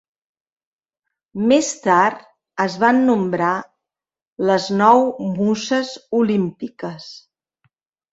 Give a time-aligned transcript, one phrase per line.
[1.49, 2.23] Més tard,
[2.65, 3.49] es van nombrar
[4.51, 5.03] les nou
[5.35, 7.07] muses olímpiques.